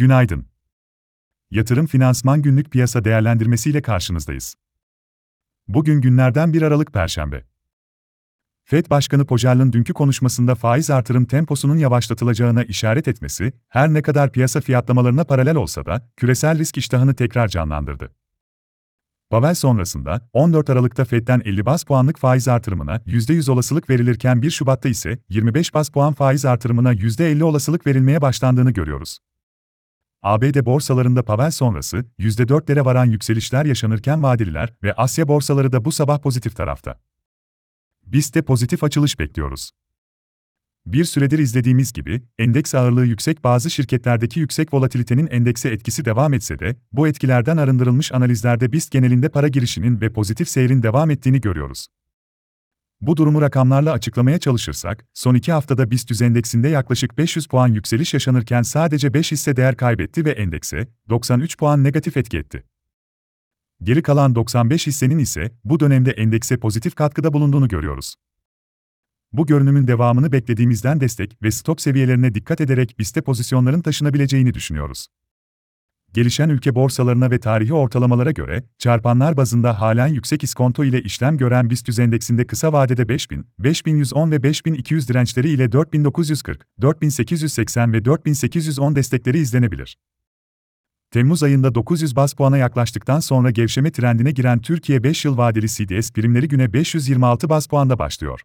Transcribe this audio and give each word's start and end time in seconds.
Günaydın. 0.00 0.46
Yatırım 1.50 1.86
Finansman 1.86 2.42
Günlük 2.42 2.70
Piyasa 2.70 3.04
Değerlendirmesi 3.04 3.70
ile 3.70 3.82
karşınızdayız. 3.82 4.54
Bugün 5.68 6.00
günlerden 6.00 6.52
1 6.52 6.62
Aralık 6.62 6.92
Perşembe. 6.92 7.44
Fed 8.64 8.90
Başkanı 8.90 9.26
Powell'ın 9.26 9.72
dünkü 9.72 9.92
konuşmasında 9.92 10.54
faiz 10.54 10.90
artırım 10.90 11.24
temposunun 11.24 11.78
yavaşlatılacağına 11.78 12.64
işaret 12.64 13.08
etmesi, 13.08 13.52
her 13.68 13.94
ne 13.94 14.02
kadar 14.02 14.32
piyasa 14.32 14.60
fiyatlamalarına 14.60 15.24
paralel 15.24 15.56
olsa 15.56 15.86
da 15.86 16.10
küresel 16.16 16.58
risk 16.58 16.78
iştahını 16.78 17.14
tekrar 17.14 17.48
canlandırdı. 17.48 18.14
Powell 19.30 19.54
sonrasında 19.54 20.28
14 20.32 20.70
Aralık'ta 20.70 21.04
Fed'den 21.04 21.42
50 21.44 21.66
bas 21.66 21.84
puanlık 21.84 22.18
faiz 22.18 22.48
artırımına 22.48 22.96
%100 22.96 23.50
olasılık 23.50 23.90
verilirken 23.90 24.42
1 24.42 24.50
Şubat'ta 24.50 24.88
ise 24.88 25.18
25 25.28 25.74
bas 25.74 25.88
puan 25.88 26.12
faiz 26.12 26.44
artırımına 26.44 26.94
%50 26.94 27.42
olasılık 27.42 27.86
verilmeye 27.86 28.22
başlandığını 28.22 28.70
görüyoruz. 28.70 29.18
ABD 30.22 30.64
borsalarında 30.64 31.24
Powell 31.24 31.50
sonrası 31.50 32.04
%4'lere 32.18 32.84
varan 32.84 33.04
yükselişler 33.04 33.64
yaşanırken 33.64 34.22
vadeliler 34.22 34.74
ve 34.82 34.94
Asya 34.94 35.28
borsaları 35.28 35.72
da 35.72 35.84
bu 35.84 35.92
sabah 35.92 36.18
pozitif 36.18 36.56
tarafta. 36.56 37.00
Biz 38.06 38.34
de 38.34 38.42
pozitif 38.42 38.84
açılış 38.84 39.18
bekliyoruz. 39.18 39.70
Bir 40.86 41.04
süredir 41.04 41.38
izlediğimiz 41.38 41.92
gibi, 41.92 42.22
endeks 42.38 42.74
ağırlığı 42.74 43.06
yüksek 43.06 43.44
bazı 43.44 43.70
şirketlerdeki 43.70 44.40
yüksek 44.40 44.74
volatilitenin 44.74 45.26
endekse 45.26 45.68
etkisi 45.68 46.04
devam 46.04 46.34
etse 46.34 46.58
de, 46.58 46.76
bu 46.92 47.08
etkilerden 47.08 47.56
arındırılmış 47.56 48.12
analizlerde 48.12 48.72
BIST 48.72 48.90
genelinde 48.90 49.28
para 49.28 49.48
girişinin 49.48 50.00
ve 50.00 50.12
pozitif 50.12 50.48
seyrin 50.48 50.82
devam 50.82 51.10
ettiğini 51.10 51.40
görüyoruz. 51.40 51.86
Bu 53.00 53.16
durumu 53.16 53.42
rakamlarla 53.42 53.92
açıklamaya 53.92 54.38
çalışırsak, 54.38 55.06
son 55.14 55.34
iki 55.34 55.52
haftada 55.52 55.90
BIST 55.90 56.22
endeksinde 56.22 56.68
yaklaşık 56.68 57.18
500 57.18 57.46
puan 57.46 57.68
yükseliş 57.68 58.14
yaşanırken 58.14 58.62
sadece 58.62 59.14
5 59.14 59.32
hisse 59.32 59.56
değer 59.56 59.76
kaybetti 59.76 60.24
ve 60.24 60.30
endekse 60.30 60.88
93 61.08 61.58
puan 61.58 61.84
negatif 61.84 62.16
etki 62.16 62.38
etti. 62.38 62.64
Geri 63.82 64.02
kalan 64.02 64.34
95 64.34 64.86
hissenin 64.86 65.18
ise 65.18 65.50
bu 65.64 65.80
dönemde 65.80 66.10
endekse 66.10 66.56
pozitif 66.56 66.94
katkıda 66.94 67.32
bulunduğunu 67.32 67.68
görüyoruz. 67.68 68.14
Bu 69.32 69.46
görünümün 69.46 69.86
devamını 69.86 70.32
beklediğimizden 70.32 71.00
destek 71.00 71.42
ve 71.42 71.50
stop 71.50 71.80
seviyelerine 71.80 72.34
dikkat 72.34 72.60
ederek 72.60 72.98
BIST'te 72.98 73.22
pozisyonların 73.22 73.80
taşınabileceğini 73.80 74.54
düşünüyoruz. 74.54 75.06
Gelişen 76.14 76.48
ülke 76.48 76.74
borsalarına 76.74 77.30
ve 77.30 77.40
tarihi 77.40 77.74
ortalamalara 77.74 78.30
göre, 78.30 78.64
çarpanlar 78.78 79.36
bazında 79.36 79.80
halen 79.80 80.06
yüksek 80.06 80.44
iskonto 80.44 80.84
ile 80.84 81.02
işlem 81.02 81.36
gören 81.36 81.70
BIST 81.70 81.98
endeksinde 81.98 82.46
kısa 82.46 82.72
vadede 82.72 83.08
5000, 83.08 83.46
5110 83.58 84.30
ve 84.30 84.42
5200 84.42 85.08
dirençleri 85.08 85.48
ile 85.50 85.72
4940, 85.72 86.66
4880 86.80 87.92
ve 87.92 88.04
4810 88.04 88.96
destekleri 88.96 89.38
izlenebilir. 89.38 89.96
Temmuz 91.10 91.42
ayında 91.42 91.74
900 91.74 92.16
bas 92.16 92.34
puana 92.34 92.56
yaklaştıktan 92.56 93.20
sonra 93.20 93.50
gevşeme 93.50 93.92
trendine 93.92 94.30
giren 94.30 94.58
Türkiye 94.58 95.02
5 95.02 95.24
yıl 95.24 95.36
vadeli 95.36 95.68
CDS 95.68 96.12
primleri 96.12 96.48
güne 96.48 96.72
526 96.72 97.48
bas 97.48 97.66
puanda 97.66 97.98
başlıyor. 97.98 98.40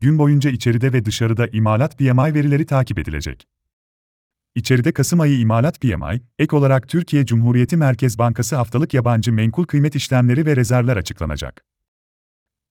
Gün 0.00 0.18
boyunca 0.18 0.50
içeride 0.50 0.92
ve 0.92 1.04
dışarıda 1.04 1.46
imalat 1.46 1.98
PMI 1.98 2.34
verileri 2.34 2.66
takip 2.66 2.98
edilecek. 2.98 3.46
İçeride 4.56 4.92
Kasım 4.92 5.20
ayı 5.20 5.38
imalat 5.38 5.80
PMI, 5.80 6.20
ek 6.38 6.56
olarak 6.56 6.88
Türkiye 6.88 7.26
Cumhuriyeti 7.26 7.76
Merkez 7.76 8.18
Bankası 8.18 8.56
haftalık 8.56 8.94
yabancı 8.94 9.32
menkul 9.32 9.64
kıymet 9.64 9.96
işlemleri 9.96 10.46
ve 10.46 10.56
rezervler 10.56 10.96
açıklanacak. 10.96 11.64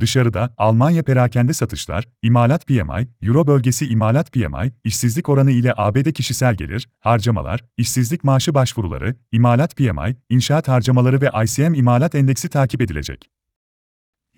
Dışarıda, 0.00 0.54
Almanya 0.58 1.02
perakende 1.02 1.52
satışlar, 1.52 2.08
imalat 2.22 2.66
PMI, 2.66 3.08
Euro 3.22 3.46
bölgesi 3.46 3.86
imalat 3.86 4.32
PMI, 4.32 4.72
işsizlik 4.84 5.28
oranı 5.28 5.50
ile 5.50 5.74
ABD 5.76 6.12
kişisel 6.12 6.54
gelir, 6.54 6.88
harcamalar, 7.00 7.64
işsizlik 7.76 8.24
maaşı 8.24 8.54
başvuruları, 8.54 9.16
imalat 9.32 9.76
PMI, 9.76 10.16
inşaat 10.28 10.68
harcamaları 10.68 11.20
ve 11.20 11.30
ICM 11.44 11.74
imalat 11.74 12.14
endeksi 12.14 12.48
takip 12.48 12.80
edilecek. 12.80 13.30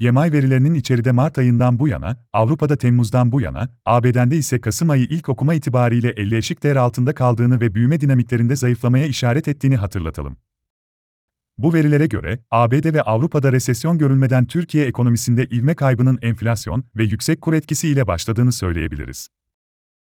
YMI 0.00 0.32
verilerinin 0.32 0.74
içeride 0.74 1.12
Mart 1.12 1.38
ayından 1.38 1.78
bu 1.78 1.88
yana, 1.88 2.16
Avrupa'da 2.32 2.76
Temmuz'dan 2.76 3.32
bu 3.32 3.40
yana, 3.40 3.68
ABD'de 3.84 4.36
ise 4.36 4.60
Kasım 4.60 4.90
ayı 4.90 5.04
ilk 5.04 5.28
okuma 5.28 5.54
itibariyle 5.54 6.08
50 6.08 6.36
eşik 6.36 6.62
değer 6.62 6.76
altında 6.76 7.14
kaldığını 7.14 7.60
ve 7.60 7.74
büyüme 7.74 8.00
dinamiklerinde 8.00 8.56
zayıflamaya 8.56 9.06
işaret 9.06 9.48
ettiğini 9.48 9.76
hatırlatalım. 9.76 10.36
Bu 11.58 11.74
verilere 11.74 12.06
göre, 12.06 12.38
ABD 12.50 12.94
ve 12.94 13.02
Avrupa'da 13.02 13.52
resesyon 13.52 13.98
görülmeden 13.98 14.44
Türkiye 14.44 14.86
ekonomisinde 14.86 15.46
ivme 15.46 15.74
kaybının 15.74 16.18
enflasyon 16.22 16.84
ve 16.96 17.04
yüksek 17.04 17.40
kur 17.40 17.54
etkisiyle 17.54 18.06
başladığını 18.06 18.52
söyleyebiliriz. 18.52 19.28